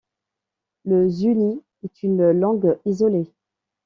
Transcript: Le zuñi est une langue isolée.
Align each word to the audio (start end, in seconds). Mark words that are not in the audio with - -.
Le 0.85 1.07
zuñi 1.07 1.61
est 1.83 2.01
une 2.01 2.31
langue 2.31 2.79
isolée. 2.85 3.31